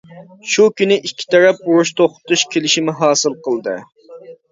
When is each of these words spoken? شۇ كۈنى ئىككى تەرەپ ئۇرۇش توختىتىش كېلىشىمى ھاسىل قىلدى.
شۇ 0.51 0.63
كۈنى 0.79 0.95
ئىككى 1.09 1.27
تەرەپ 1.33 1.59
ئۇرۇش 1.67 1.91
توختىتىش 2.01 2.45
كېلىشىمى 2.55 2.97
ھاسىل 3.03 3.37
قىلدى. 3.49 3.77